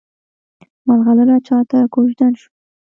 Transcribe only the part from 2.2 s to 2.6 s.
شوه؟